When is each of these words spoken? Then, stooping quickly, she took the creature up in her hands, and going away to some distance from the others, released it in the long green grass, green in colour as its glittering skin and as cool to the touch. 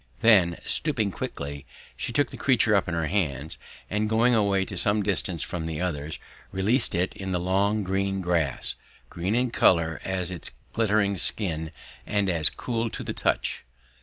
Then, 0.21 0.57
stooping 0.65 1.11
quickly, 1.11 1.67
she 1.95 2.11
took 2.11 2.31
the 2.31 2.35
creature 2.35 2.73
up 2.75 2.87
in 2.87 2.95
her 2.95 3.05
hands, 3.05 3.59
and 3.87 4.09
going 4.09 4.33
away 4.33 4.65
to 4.65 4.75
some 4.75 5.03
distance 5.03 5.43
from 5.43 5.67
the 5.67 5.79
others, 5.79 6.17
released 6.51 6.95
it 6.95 7.15
in 7.15 7.31
the 7.33 7.39
long 7.39 7.83
green 7.83 8.19
grass, 8.19 8.73
green 9.11 9.35
in 9.35 9.51
colour 9.51 10.01
as 10.03 10.31
its 10.31 10.49
glittering 10.73 11.17
skin 11.17 11.69
and 12.07 12.31
as 12.31 12.49
cool 12.49 12.89
to 12.89 13.03
the 13.03 13.13
touch. 13.13 13.63